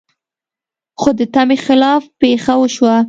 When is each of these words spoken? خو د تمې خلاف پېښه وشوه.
خو 0.99 1.09
د 1.19 1.21
تمې 1.33 1.57
خلاف 1.65 2.03
پېښه 2.21 2.53
وشوه. 2.57 2.95